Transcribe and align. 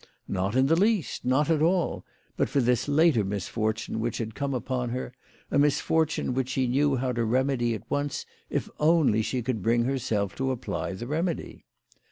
Not 0.27 0.55
in 0.55 0.65
the 0.65 0.75
least, 0.75 1.25
not 1.25 1.47
at 1.51 1.61
all, 1.61 2.03
but 2.35 2.49
for 2.49 2.59
this 2.59 2.87
later 2.87 3.23
misfortune 3.23 3.99
which 3.99 4.17
had 4.17 4.33
come 4.33 4.51
upon 4.55 4.89
her, 4.89 5.13
a 5.51 5.59
misfor 5.59 6.07
tune 6.07 6.33
which 6.33 6.49
she 6.49 6.65
knew 6.65 6.95
how 6.95 7.11
to 7.11 7.23
remedy 7.23 7.75
at 7.75 7.83
once 7.87 8.25
if 8.49 8.67
only 8.79 9.21
she 9.21 9.43
could 9.43 9.61
bring 9.61 9.83
herself 9.83 10.33
to 10.37 10.49
apply 10.49 10.93
the 10.93 11.05
remedy. 11.05 11.65